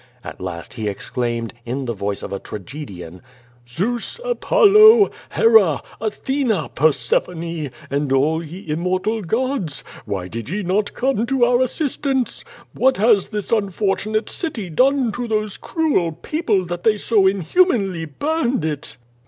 At 0.23 0.41
last 0.41 0.73
he 0.73 0.87
exclaimed, 0.87 1.53
in 1.63 1.85
the 1.85 1.93
voice 1.93 2.23
of 2.23 2.33
a 2.33 2.39
tragedian: 2.39 3.21
"Zeus, 3.69 4.19
Apollo, 4.25 5.11
Hera, 5.33 5.83
Athene, 5.99 6.69
Persephone, 6.73 7.69
and 7.91 8.11
all 8.11 8.43
ye 8.43 8.61
im 8.61 8.79
mortal 8.79 9.21
gods, 9.21 9.83
why 10.05 10.27
did 10.27 10.49
ye 10.49 10.63
not 10.63 10.95
come 10.95 11.27
to 11.27 11.45
our 11.45 11.61
assistance? 11.61 12.43
What 12.73 12.97
has 12.97 13.27
this 13.27 13.51
unfortunate 13.51 14.27
city 14.27 14.71
done 14.71 15.11
to 15.11 15.27
those 15.27 15.57
cruel 15.57 16.13
people 16.13 16.65
that 16.65 16.83
they 16.83 16.97
so 16.97 17.27
inhumanly 17.27 18.05
burned 18.05 18.65
it?" 18.65 18.97